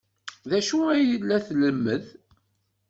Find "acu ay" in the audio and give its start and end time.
0.57-1.07